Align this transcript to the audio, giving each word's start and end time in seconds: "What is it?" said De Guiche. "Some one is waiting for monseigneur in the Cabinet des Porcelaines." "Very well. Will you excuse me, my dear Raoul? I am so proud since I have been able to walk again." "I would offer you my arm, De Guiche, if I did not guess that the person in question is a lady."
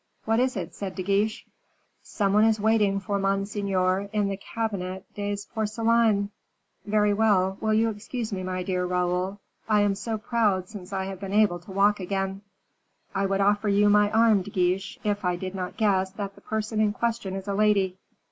"What 0.25 0.39
is 0.39 0.57
it?" 0.57 0.73
said 0.73 0.95
De 0.95 1.03
Guiche. 1.03 1.45
"Some 2.01 2.33
one 2.33 2.43
is 2.43 2.59
waiting 2.59 2.99
for 2.99 3.19
monseigneur 3.19 4.09
in 4.11 4.29
the 4.29 4.35
Cabinet 4.37 5.05
des 5.13 5.37
Porcelaines." 5.53 6.31
"Very 6.83 7.13
well. 7.13 7.59
Will 7.61 7.75
you 7.75 7.87
excuse 7.89 8.33
me, 8.33 8.41
my 8.41 8.63
dear 8.63 8.83
Raoul? 8.83 9.39
I 9.69 9.81
am 9.81 9.93
so 9.93 10.17
proud 10.17 10.69
since 10.69 10.91
I 10.91 11.03
have 11.05 11.19
been 11.19 11.33
able 11.33 11.59
to 11.59 11.71
walk 11.71 11.99
again." 11.99 12.41
"I 13.13 13.27
would 13.27 13.41
offer 13.41 13.69
you 13.69 13.91
my 13.91 14.09
arm, 14.09 14.41
De 14.41 14.49
Guiche, 14.49 14.97
if 15.03 15.23
I 15.23 15.35
did 15.35 15.53
not 15.53 15.77
guess 15.77 16.09
that 16.13 16.33
the 16.33 16.41
person 16.41 16.81
in 16.81 16.93
question 16.93 17.35
is 17.35 17.47
a 17.47 17.53
lady." 17.53 17.99